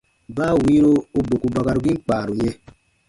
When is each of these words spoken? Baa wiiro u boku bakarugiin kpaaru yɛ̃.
Baa 0.35 0.53
wiiro 0.63 0.93
u 1.17 1.19
boku 1.27 1.47
bakarugiin 1.55 2.01
kpaaru 2.03 2.33
yɛ̃. 2.41 2.55